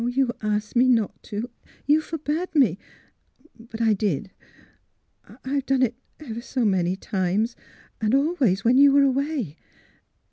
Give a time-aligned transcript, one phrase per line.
[0.09, 1.51] You asked me not to—
[1.85, 2.79] you forbade me.
[3.69, 4.31] But I did.
[5.45, 7.55] I've done it— oh, ever so many times,
[8.01, 9.57] and always when you were away.